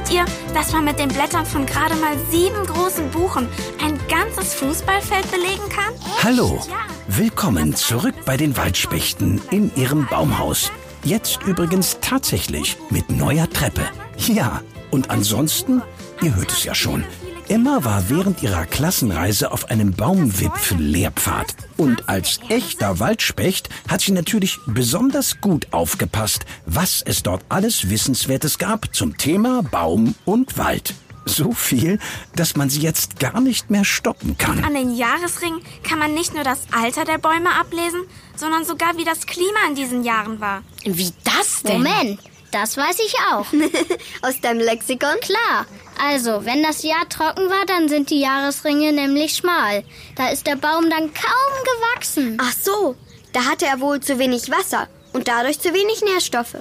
[0.00, 3.48] Wusstet ihr, dass man mit den Blättern von gerade mal sieben großen Buchen
[3.84, 5.92] ein ganzes Fußballfeld belegen kann?
[6.22, 6.60] Hallo,
[7.08, 10.72] willkommen zurück bei den Waldspechten in ihrem Baumhaus.
[11.04, 13.82] Jetzt übrigens tatsächlich mit neuer Treppe.
[14.16, 15.82] Ja, und ansonsten,
[16.22, 17.04] ihr hört es ja schon,
[17.50, 21.56] Emma war während ihrer Klassenreise auf einem Baumwipfel-Lehrpfad.
[21.76, 28.58] Und als echter Waldspecht hat sie natürlich besonders gut aufgepasst, was es dort alles Wissenswertes
[28.58, 30.94] gab zum Thema Baum und Wald.
[31.24, 31.98] So viel,
[32.36, 34.62] dass man sie jetzt gar nicht mehr stoppen kann.
[34.62, 38.02] An den Jahresringen kann man nicht nur das Alter der Bäume ablesen,
[38.36, 40.62] sondern sogar wie das Klima in diesen Jahren war.
[40.84, 41.78] Wie das denn?
[41.78, 42.20] Moment,
[42.52, 43.46] das weiß ich auch.
[44.28, 45.18] Aus deinem Lexikon?
[45.20, 45.66] Klar.
[46.02, 49.84] Also, wenn das Jahr trocken war, dann sind die Jahresringe nämlich schmal.
[50.16, 52.38] Da ist der Baum dann kaum gewachsen.
[52.40, 52.96] Ach so,
[53.32, 56.56] da hatte er wohl zu wenig Wasser und dadurch zu wenig Nährstoffe.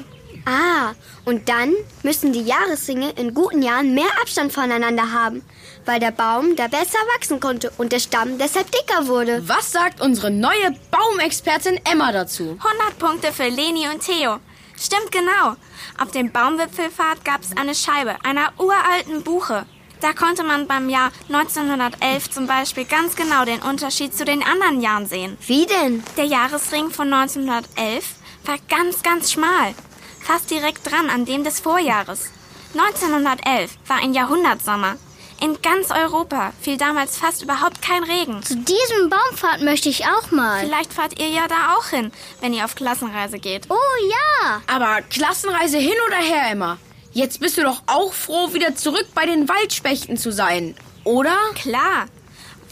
[0.46, 0.94] Ah,
[1.26, 1.74] und dann
[2.04, 5.44] müssen die Jahresringe in guten Jahren mehr Abstand voneinander haben,
[5.86, 9.48] weil der Baum da besser wachsen konnte und der Stamm deshalb dicker wurde.
[9.48, 12.58] Was sagt unsere neue Baumexpertin Emma dazu?
[12.64, 14.40] 100 Punkte für Leni und Theo.
[14.80, 15.56] Stimmt genau.
[15.98, 19.66] Auf dem Baumwipfelpfad gab es eine Scheibe einer uralten Buche.
[20.00, 24.82] Da konnte man beim Jahr 1911 zum Beispiel ganz genau den Unterschied zu den anderen
[24.82, 25.38] Jahren sehen.
[25.46, 26.02] Wie denn?
[26.16, 29.76] Der Jahresring von 1911 war ganz, ganz schmal.
[30.22, 32.30] Fast direkt dran an dem des Vorjahres.
[32.74, 34.96] 1911 war ein Jahrhundertsommer.
[35.42, 38.44] In ganz Europa fiel damals fast überhaupt kein Regen.
[38.44, 40.66] Zu diesem Baumpfad möchte ich auch mal.
[40.66, 43.68] Vielleicht fahrt ihr ja da auch hin, wenn ihr auf Klassenreise geht.
[43.70, 44.62] Oh ja!
[44.68, 46.78] Aber Klassenreise hin oder her, Emma?
[47.14, 51.38] Jetzt bist du doch auch froh, wieder zurück bei den Waldspechten zu sein, oder?
[51.56, 52.08] Klar.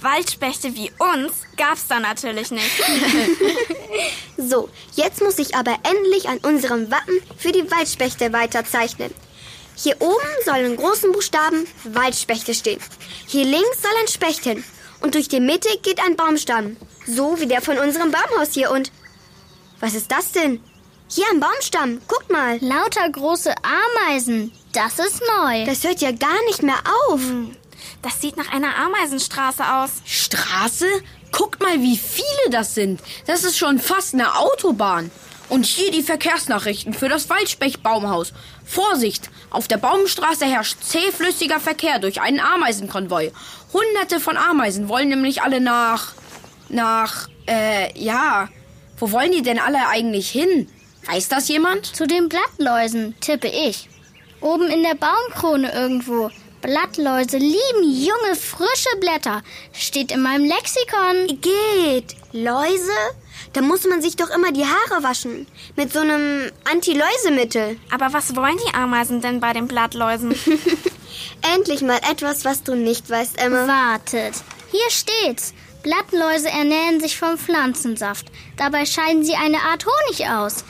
[0.02, 2.70] Waldspechte wie uns gab's da natürlich nicht.
[4.38, 9.14] so, jetzt muss ich aber endlich an unserem Wappen für die Waldspechte weiterzeichnen.
[9.80, 12.82] Hier oben soll in großen Buchstaben Waldspechte stehen.
[13.28, 14.64] Hier links soll ein Specht hin.
[15.02, 16.78] Und durch die Mitte geht ein Baumstamm.
[17.06, 18.72] So wie der von unserem Baumhaus hier.
[18.72, 18.92] Und
[19.80, 20.64] was ist das denn?
[21.08, 22.02] Hier ein Baumstamm.
[22.08, 22.58] Guckt mal.
[22.60, 24.52] Lauter große Ameisen.
[24.74, 25.66] Das ist neu.
[25.66, 26.80] Das hört ja gar nicht mehr
[27.10, 27.22] auf.
[28.02, 29.92] Das sieht nach einer Ameisenstraße aus.
[30.06, 30.88] Straße?
[31.32, 33.00] Guckt mal, wie viele das sind.
[33.28, 35.12] Das ist schon fast eine Autobahn.
[35.50, 38.34] Und hier die Verkehrsnachrichten für das Waldspecht-Baumhaus.
[38.66, 39.30] Vorsicht!
[39.50, 43.32] Auf der Baumstraße herrscht zähflüssiger Verkehr durch einen Ameisenkonvoi.
[43.72, 46.14] Hunderte von Ameisen wollen nämlich alle nach.
[46.70, 47.30] nach.
[47.48, 48.50] äh, ja.
[48.98, 50.68] Wo wollen die denn alle eigentlich hin?
[51.06, 51.86] Weiß das jemand?
[51.86, 53.88] Zu den Blattläusen, tippe ich.
[54.42, 56.30] Oben in der Baumkrone irgendwo.
[56.62, 59.44] Blattläuse lieben junge, frische Blätter.
[59.72, 61.40] Steht in meinem Lexikon.
[61.40, 62.16] Geht.
[62.34, 62.92] Läuse?
[63.54, 65.48] Da muss man sich doch immer die Haare waschen.
[65.76, 67.78] Mit so einem Anti-Läusemittel.
[67.92, 70.36] Aber was wollen die Ameisen denn bei den Blattläusen?
[71.56, 73.68] Endlich mal etwas, was du nicht weißt, Emma.
[73.68, 74.36] Wartet.
[74.72, 75.54] Hier steht's.
[75.84, 78.28] Blattläuse ernähren sich vom Pflanzensaft.
[78.58, 80.66] Dabei scheiden sie eine Art Honig aus.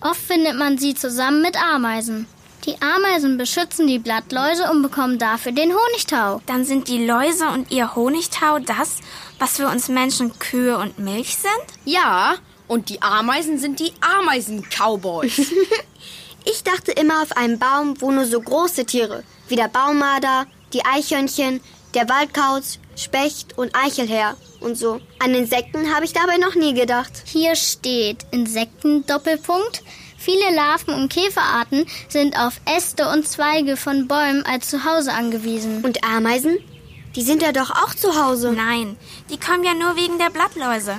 [0.00, 2.26] Oft findet man sie zusammen mit Ameisen.
[2.66, 6.42] Die Ameisen beschützen die Blattläuse und bekommen dafür den Honigtau.
[6.46, 8.96] Dann sind die Läuse und ihr Honigtau das,
[9.38, 11.52] was für uns Menschen Kühe und Milch sind?
[11.84, 12.34] Ja,
[12.66, 15.38] und die Ameisen sind die Ameisen-Cowboys.
[16.44, 20.84] ich dachte immer, auf einem Baum wohnen nur so große Tiere, wie der Baumarder, die
[20.84, 21.60] Eichhörnchen,
[21.94, 25.00] der Waldkauz, Specht und Eichelherr und so.
[25.20, 27.12] An Insekten habe ich dabei noch nie gedacht.
[27.26, 29.84] Hier steht Insekten Doppelpunkt.
[30.26, 35.84] Viele Larven und Käferarten sind auf Äste und Zweige von Bäumen als Zuhause angewiesen.
[35.84, 36.58] Und Ameisen?
[37.14, 38.50] Die sind ja doch auch zu Hause.
[38.50, 38.96] Nein,
[39.30, 40.96] die kommen ja nur wegen der Blattläuse.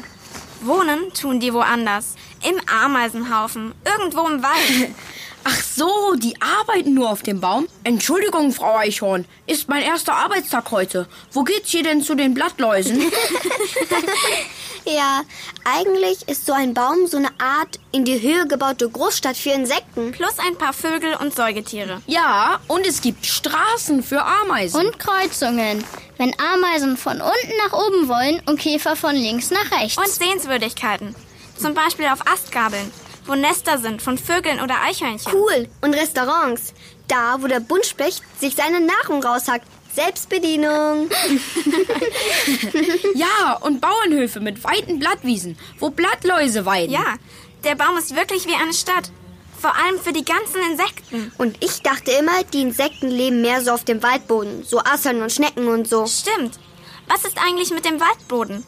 [0.62, 2.16] Wohnen tun die woanders.
[2.50, 3.76] Im Ameisenhaufen.
[3.84, 4.96] Irgendwo im Wald.
[5.50, 7.70] Ach so, die arbeiten nur auf dem Baum?
[7.86, 11.08] Entschuldigung, Frau Eichhorn, ist mein erster Arbeitstag heute.
[11.32, 13.00] Wo geht's hier denn zu den Blattläusen?
[14.86, 15.22] ja,
[15.64, 20.12] eigentlich ist so ein Baum so eine Art in die Höhe gebaute Großstadt für Insekten.
[20.12, 22.02] Plus ein paar Vögel und Säugetiere.
[22.08, 24.86] Ja, und es gibt Straßen für Ameisen.
[24.86, 25.82] Und Kreuzungen.
[26.18, 29.98] Wenn Ameisen von unten nach oben wollen und Käfer von links nach rechts.
[29.98, 31.16] Und Sehenswürdigkeiten.
[31.58, 32.92] Zum Beispiel auf Astgabeln
[33.28, 35.34] wo Nester sind von Vögeln oder Eichhörnchen.
[35.34, 35.68] Cool.
[35.82, 36.74] Und Restaurants.
[37.08, 39.68] Da, wo der Buntspecht sich seine Nahrung raushackt.
[39.94, 41.10] Selbstbedienung.
[43.16, 46.92] ja, und Bauernhöfe mit weiten Blattwiesen, wo Blattläuse weiden.
[46.92, 47.16] Ja,
[47.64, 49.12] der Baum ist wirklich wie eine Stadt.
[49.60, 51.32] Vor allem für die ganzen Insekten.
[51.40, 54.64] Und ich dachte immer, die Insekten leben mehr so auf dem Waldboden.
[54.64, 56.06] So Assern und Schnecken und so.
[56.06, 56.60] Stimmt.
[57.08, 58.64] Was ist eigentlich mit dem Waldboden?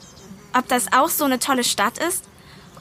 [0.58, 2.24] Ob das auch so eine tolle Stadt ist?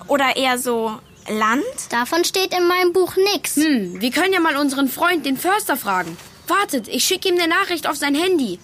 [0.06, 0.98] Oder eher so
[1.30, 1.64] Land?
[1.90, 3.56] Davon steht in meinem Buch nix.
[3.56, 6.16] Hm, wir können ja mal unseren Freund, den Förster, fragen.
[6.46, 8.58] Wartet, ich schicke ihm eine Nachricht auf sein Handy.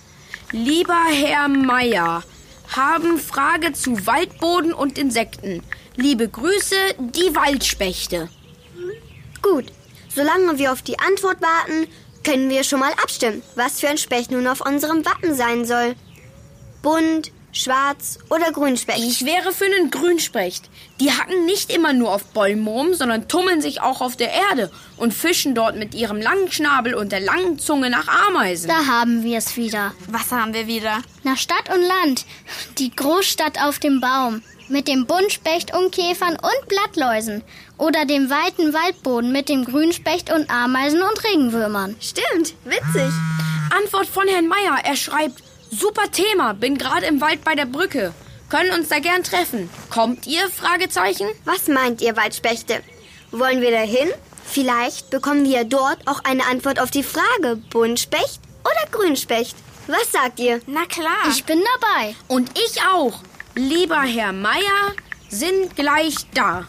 [0.52, 2.22] Lieber Herr Meier,
[2.68, 5.62] haben Frage zu Waldboden und Insekten.
[5.96, 8.28] Liebe Grüße, die Waldspechte.
[9.42, 9.66] Gut,
[10.14, 11.86] solange wir auf die Antwort warten,
[12.24, 15.94] können wir schon mal abstimmen, was für ein Specht nun auf unserem Wappen sein soll.
[16.82, 18.98] Bunt, schwarz oder Grünspecht.
[18.98, 20.68] Ich wäre für einen Grünspecht.
[21.00, 24.70] Die hacken nicht immer nur auf Bäumen rum, sondern tummeln sich auch auf der Erde
[24.96, 28.68] und fischen dort mit ihrem langen Schnabel und der langen Zunge nach Ameisen.
[28.68, 29.92] Da haben wir es wieder.
[30.08, 30.98] Was haben wir wieder?
[31.22, 32.26] Nach Stadt und Land.
[32.78, 34.42] Die Großstadt auf dem Baum.
[34.68, 37.42] Mit dem Buntspecht und Käfern und Blattläusen.
[37.76, 41.96] Oder dem weiten Waldboden mit dem Grünspecht und Ameisen und Regenwürmern.
[42.00, 43.12] Stimmt, witzig.
[43.76, 44.78] Antwort von Herrn Meier.
[44.84, 45.43] Er schreibt,
[45.78, 48.12] super Thema, bin gerade im Wald bei der Brücke.
[48.48, 49.68] Können uns da gern treffen.
[49.90, 50.48] Kommt ihr?
[50.48, 51.26] Fragezeichen.
[51.44, 52.82] Was meint ihr, Waldspechte?
[53.30, 54.08] Wollen wir dahin?
[54.44, 59.56] Vielleicht bekommen wir dort auch eine Antwort auf die Frage, Buntspecht oder Grünspecht.
[59.86, 60.60] Was sagt ihr?
[60.66, 61.28] Na klar.
[61.28, 62.14] Ich bin dabei.
[62.28, 63.20] Und ich auch.
[63.54, 64.92] Lieber Herr Meier,
[65.28, 66.66] sind gleich da.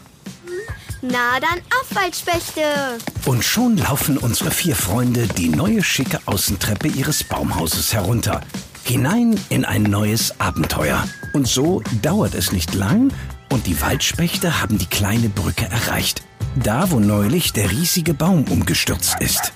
[1.02, 2.98] Na dann auf, Waldspechte!
[3.26, 8.40] Und schon laufen unsere vier Freunde die neue schicke Außentreppe ihres Baumhauses herunter.
[8.86, 11.02] Hinein in ein neues Abenteuer.
[11.32, 13.12] Und so dauert es nicht lang
[13.50, 16.22] und die Waldspechte haben die kleine Brücke erreicht.
[16.54, 19.52] Da, wo neulich der riesige Baum umgestürzt ist.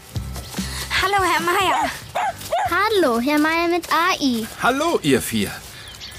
[1.00, 1.90] Hallo, Herr Meier.
[2.70, 4.46] Hallo, Herr Meier mit AI.
[4.62, 5.52] Hallo, ihr vier.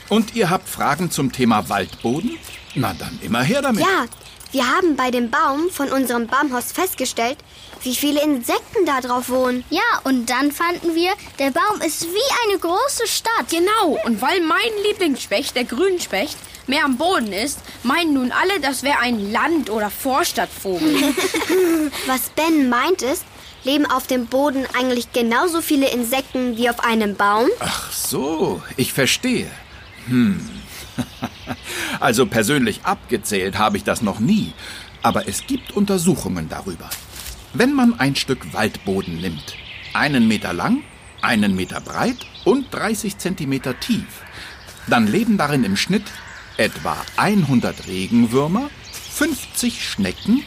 [0.08, 2.38] Und ihr habt Fragen zum Thema Waldboden?
[2.76, 3.82] Na dann immer her damit.
[3.82, 4.06] Ja,
[4.54, 7.40] wir haben bei dem Baum von unserem Baumhaus festgestellt,
[7.84, 9.64] wie viele Insekten da drauf wohnen.
[9.70, 13.50] Ja, und dann fanden wir, der Baum ist wie eine große Stadt.
[13.50, 16.38] Genau, und weil mein Lieblingsspecht, der Grünspecht,
[16.68, 20.96] mehr am Boden ist, meinen nun alle, das wäre ein Land- oder Vorstadtvogel.
[22.08, 23.24] Was Ben meint ist,
[23.64, 27.48] leben auf dem Boden eigentlich genauso viele Insekten wie auf einem Baum?
[27.60, 29.50] Ach so, ich verstehe.
[30.08, 30.50] Hm.
[32.00, 34.54] Also persönlich abgezählt habe ich das noch nie,
[35.04, 36.90] aber es gibt Untersuchungen darüber.
[37.54, 39.58] Wenn man ein Stück Waldboden nimmt,
[39.94, 40.84] einen Meter lang,
[41.22, 44.24] einen Meter breit und 30 Zentimeter tief,
[44.88, 46.06] dann leben darin im Schnitt
[46.56, 48.70] etwa 100 Regenwürmer,
[49.12, 50.44] 50 Schnecken,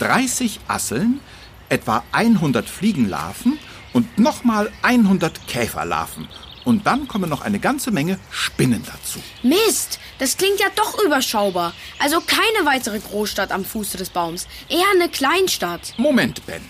[0.00, 1.20] 30 Asseln,
[1.68, 3.56] etwa 100 Fliegenlarven
[3.92, 6.26] und nochmal 100 Käferlarven.
[6.64, 9.18] Und dann kommen noch eine ganze Menge Spinnen dazu.
[9.42, 11.72] Mist, das klingt ja doch überschaubar.
[11.98, 15.94] Also keine weitere Großstadt am Fuße des Baums, eher eine Kleinstadt.
[15.96, 16.62] Moment, Ben.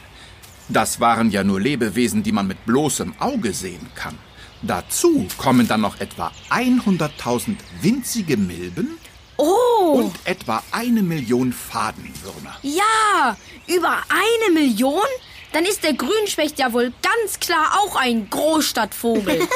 [0.69, 4.17] Das waren ja nur Lebewesen, die man mit bloßem Auge sehen kann.
[4.63, 8.99] Dazu kommen dann noch etwa 100.000 winzige Milben
[9.43, 12.57] Oh, und etwa eine Million Fadenwürmer.
[12.63, 15.01] ja, über eine Million?
[15.53, 19.41] Dann ist der Grünspecht ja wohl ganz klar auch ein Großstadtvogel.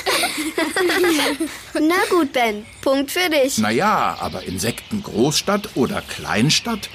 [1.74, 3.58] Na gut, Ben, Punkt für dich.
[3.58, 6.90] Naja, aber Insekten Großstadt oder Kleinstadt?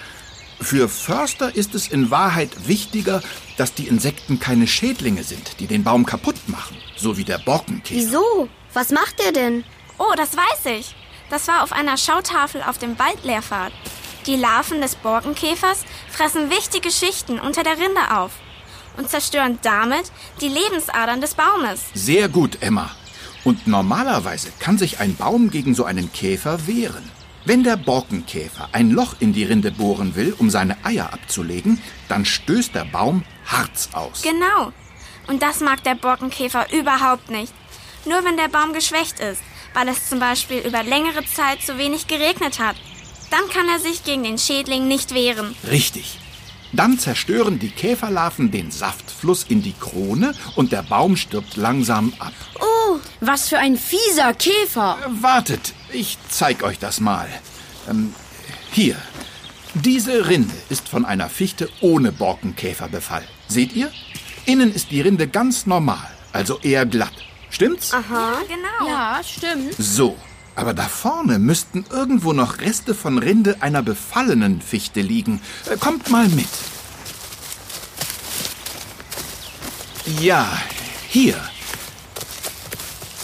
[0.59, 3.21] Für Förster ist es in Wahrheit wichtiger,
[3.55, 8.01] dass die Insekten keine Schädlinge sind, die den Baum kaputt machen, so wie der Borkenkäfer.
[8.01, 8.49] Wieso?
[8.73, 9.63] Was macht er denn?
[9.97, 10.93] Oh, das weiß ich.
[11.29, 13.71] Das war auf einer Schautafel auf dem Waldlehrpfad.
[14.25, 18.31] Die Larven des Borkenkäfers fressen wichtige Schichten unter der Rinde auf
[18.97, 21.81] und zerstören damit die Lebensadern des Baumes.
[21.93, 22.91] Sehr gut, Emma.
[23.43, 27.09] Und normalerweise kann sich ein Baum gegen so einen Käfer wehren.
[27.45, 32.25] Wenn der Borkenkäfer ein Loch in die Rinde bohren will, um seine Eier abzulegen, dann
[32.25, 34.21] stößt der Baum Harz aus.
[34.21, 34.73] Genau.
[35.27, 37.53] Und das mag der Borkenkäfer überhaupt nicht.
[38.05, 39.41] Nur wenn der Baum geschwächt ist,
[39.73, 42.75] weil es zum Beispiel über längere Zeit zu wenig geregnet hat.
[43.31, 45.55] Dann kann er sich gegen den Schädling nicht wehren.
[45.69, 46.19] Richtig.
[46.73, 52.33] Dann zerstören die Käferlarven den Saftfluss in die Krone und der Baum stirbt langsam ab.
[53.21, 54.97] Was für ein fieser Käfer.
[55.21, 57.27] Wartet, ich zeig euch das mal.
[57.89, 58.13] Ähm,
[58.71, 58.95] hier.
[59.73, 63.23] Diese Rinde ist von einer Fichte ohne Borkenkäferbefall.
[63.47, 63.91] Seht ihr?
[64.45, 67.13] Innen ist die Rinde ganz normal, also eher glatt.
[67.51, 67.93] Stimmt's?
[67.93, 68.39] Aha.
[68.47, 68.89] Genau.
[68.89, 69.75] Ja, stimmt.
[69.77, 70.17] So.
[70.59, 75.39] Aber da vorne müssten irgendwo noch Reste von Rinde einer befallenen Fichte liegen.
[75.71, 76.49] Äh, Kommt mal mit.
[80.19, 80.45] Ja,
[81.07, 81.39] hier.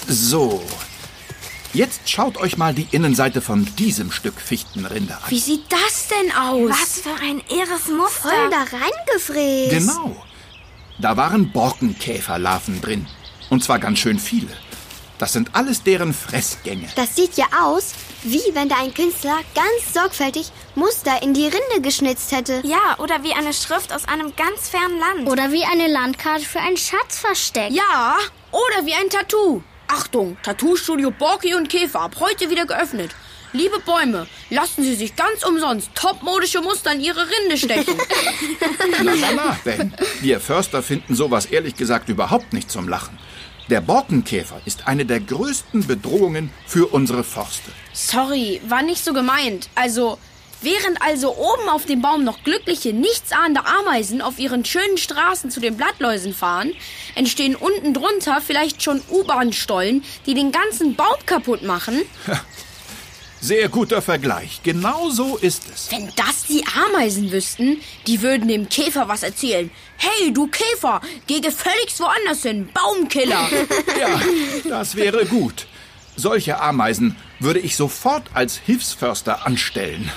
[0.07, 0.63] So.
[1.73, 5.23] Jetzt schaut euch mal die Innenseite von diesem Stück Fichtenrinde an.
[5.27, 6.69] Wie sieht das denn aus?
[6.69, 8.29] Was für ein irres Muster.
[8.29, 9.71] Voll da reingefräst.
[9.71, 10.23] Genau.
[10.99, 13.07] Da waren Borkenkäferlarven drin.
[13.49, 14.55] Und zwar ganz schön viele.
[15.17, 16.87] Das sind alles deren Fressgänge.
[16.95, 17.93] Das sieht ja aus
[18.23, 22.61] Wie wenn da ein Künstler ganz sorgfältig Muster in die Rinde geschnitzt hätte.
[22.65, 25.29] Ja, oder wie eine Schrift aus einem ganz fernen Land.
[25.29, 27.71] Oder wie eine Landkarte für ein Schatzversteck.
[27.71, 28.17] Ja,
[28.51, 29.61] oder wie ein Tattoo.
[29.87, 33.11] Achtung, Tattoo-Studio Borki und Käfer ab heute wieder geöffnet.
[33.53, 37.95] Liebe Bäume, lassen Sie sich ganz umsonst topmodische Muster in Ihre Rinde stechen.
[39.03, 39.93] Na, na, na, Ben.
[40.19, 43.17] Wir Förster finden sowas ehrlich gesagt überhaupt nicht zum Lachen.
[43.67, 47.71] Der Borkenkäfer ist eine der größten Bedrohungen für unsere Forste.
[47.93, 49.69] Sorry, war nicht so gemeint.
[49.73, 50.19] Also,
[50.61, 55.59] während also oben auf dem Baum noch glückliche, nichtsahnende Ameisen auf ihren schönen Straßen zu
[55.59, 56.73] den Blattläusen fahren,
[57.15, 62.03] entstehen unten drunter vielleicht schon U-Bahn-Stollen, die den ganzen Baum kaputt machen.
[63.45, 64.61] Sehr guter Vergleich.
[64.63, 65.91] Genau so ist es.
[65.91, 69.69] Wenn das die Ameisen wüssten, die würden dem Käfer was erzählen.
[69.97, 73.47] Hey, du Käfer, geh gefälligst woanders hin, Baumkiller.
[73.99, 74.19] Ja,
[74.67, 75.67] das wäre gut.
[76.15, 80.11] Solche Ameisen würde ich sofort als Hilfsförster anstellen.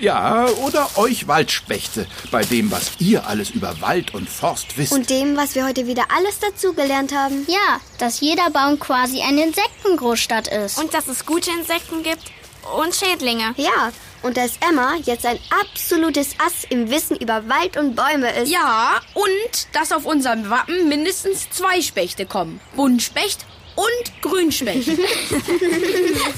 [0.00, 4.92] Ja, oder euch Waldspechte, bei dem, was ihr alles über Wald und Forst wisst.
[4.92, 7.46] Und dem, was wir heute wieder alles dazugelernt haben.
[7.46, 10.78] Ja, dass jeder Baum quasi eine Insektengroßstadt ist.
[10.78, 12.32] Und dass es gute Insekten gibt
[12.78, 13.54] und Schädlinge.
[13.56, 13.92] Ja,
[14.22, 18.50] und dass Emma jetzt ein absolutes Ass im Wissen über Wald und Bäume ist.
[18.50, 22.60] Ja, und dass auf unserem Wappen mindestens zwei Spechte kommen.
[22.74, 23.44] Buntspecht
[23.76, 24.88] und Grünspecht.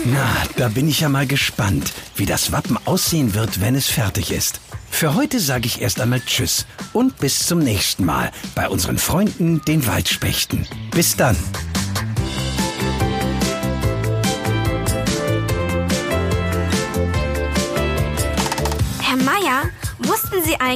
[0.04, 4.32] Na, da bin ich ja mal gespannt, wie das Wappen aussehen wird, wenn es fertig
[4.32, 4.60] ist.
[4.90, 9.62] Für heute sage ich erst einmal Tschüss und bis zum nächsten Mal bei unseren Freunden,
[9.66, 10.66] den Waldspechten.
[10.90, 11.36] Bis dann.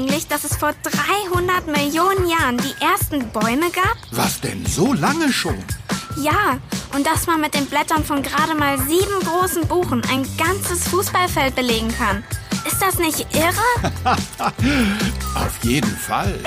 [0.01, 3.97] Eigentlich, dass es vor 300 Millionen Jahren die ersten Bäume gab?
[4.13, 5.57] Was denn so lange schon?
[6.17, 6.59] Ja,
[6.95, 11.55] und dass man mit den Blättern von gerade mal sieben großen Buchen ein ganzes Fußballfeld
[11.55, 12.25] belegen kann.
[12.67, 13.93] Ist das nicht irre?
[15.35, 16.39] Auf jeden Fall.